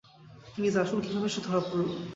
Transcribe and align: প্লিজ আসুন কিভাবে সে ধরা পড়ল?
প্লিজ 0.53 0.73
আসুন 0.81 0.99
কিভাবে 1.03 1.27
সে 1.33 1.39
ধরা 1.45 1.61
পড়ল? 1.67 1.87